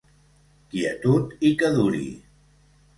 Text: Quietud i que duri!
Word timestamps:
Quietud 0.71 1.37
i 1.51 1.55
que 1.61 1.73
duri! 1.79 2.05